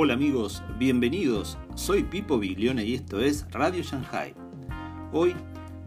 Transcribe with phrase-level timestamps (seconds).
[0.00, 1.58] Hola amigos, bienvenidos.
[1.74, 4.32] Soy Pipo Biglione y esto es Radio Shanghai.
[5.12, 5.34] Hoy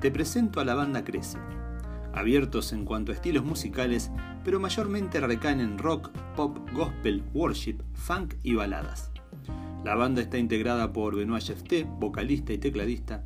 [0.02, 1.38] te presento a la banda Crece.
[2.14, 4.12] Abiertos en cuanto a estilos musicales,
[4.44, 9.12] pero mayormente recaen en rock, pop, gospel, worship, funk y baladas.
[9.86, 13.24] La banda está integrada por Benoit Jefté, vocalista y tecladista,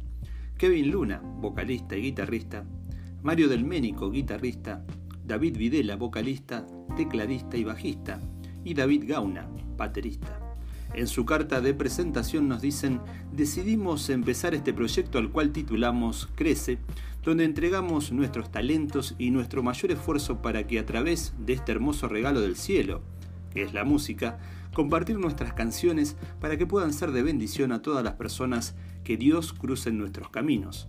[0.55, 2.63] Kevin Luna, vocalista y guitarrista,
[3.23, 4.85] Mario Del Ménico, guitarrista,
[5.25, 8.19] David Videla, vocalista, tecladista y bajista,
[8.63, 10.44] y David Gauna, baterista.
[10.95, 13.01] En su carta de presentación nos dicen,
[13.33, 16.77] decidimos empezar este proyecto al cual titulamos Crece,
[17.21, 22.07] donde entregamos nuestros talentos y nuestro mayor esfuerzo para que a través de este hermoso
[22.07, 23.01] regalo del cielo,
[23.53, 24.39] que es la música,
[24.73, 29.51] compartir nuestras canciones para que puedan ser de bendición a todas las personas que Dios
[29.51, 30.87] cruce en nuestros caminos.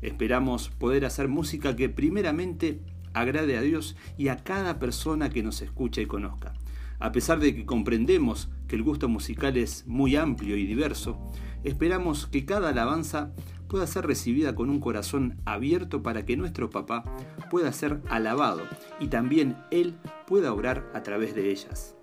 [0.00, 2.80] Esperamos poder hacer música que primeramente
[3.12, 6.54] agrade a Dios y a cada persona que nos escucha y conozca.
[6.98, 11.18] A pesar de que comprendemos que el gusto musical es muy amplio y diverso,
[11.62, 13.32] esperamos que cada alabanza
[13.68, 17.04] pueda ser recibida con un corazón abierto para que nuestro papá
[17.50, 18.62] pueda ser alabado
[19.00, 21.96] y también Él pueda orar a través de ellas.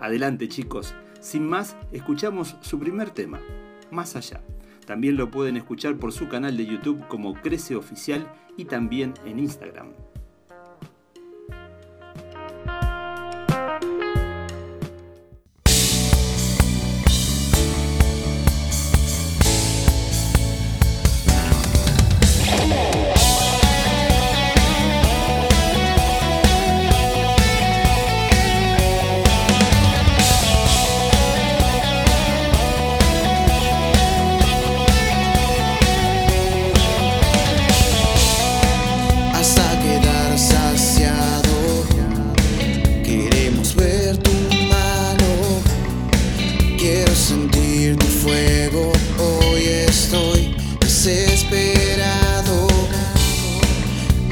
[0.00, 3.40] Adelante chicos, sin más, escuchamos su primer tema,
[3.90, 4.42] Más allá.
[4.86, 9.38] También lo pueden escuchar por su canal de YouTube como Crece Oficial y también en
[9.38, 9.88] Instagram.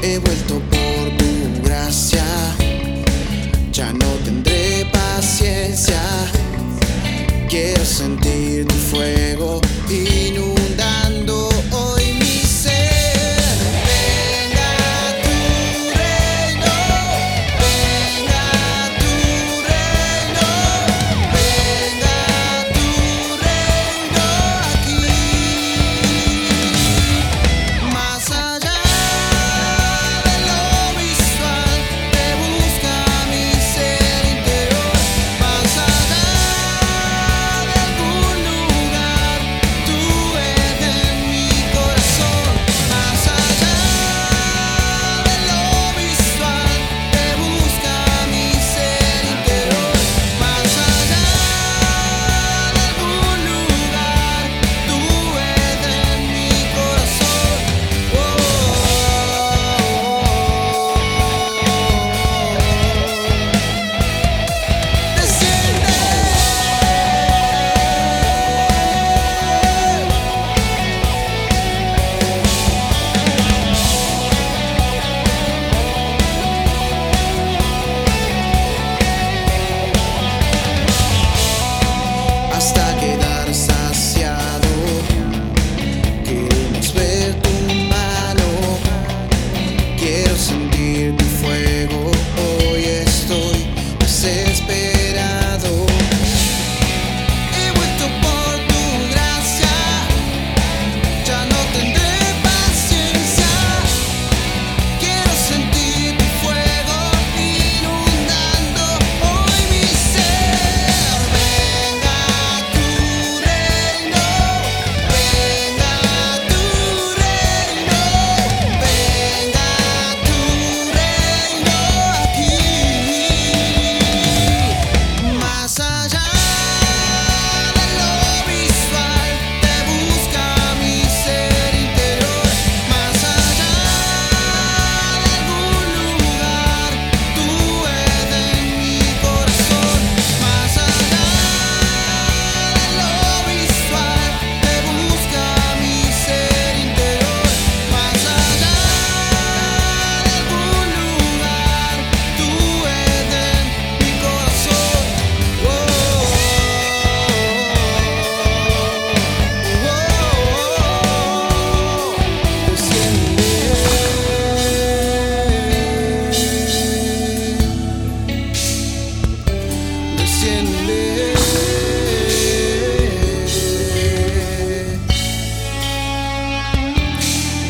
[0.01, 0.76] He vuelto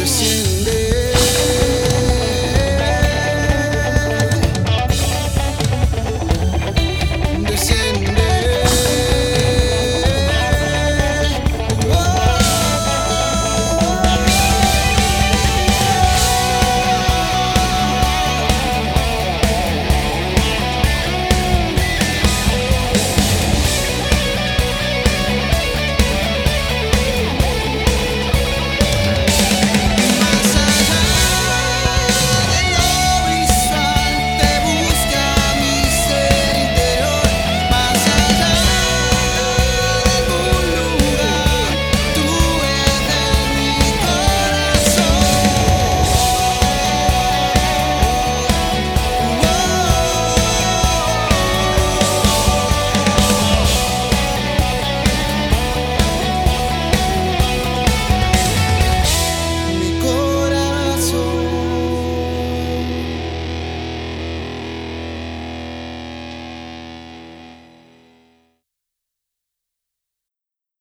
[0.08, 0.97] 心里。